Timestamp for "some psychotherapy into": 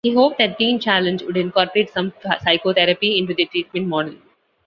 1.91-3.35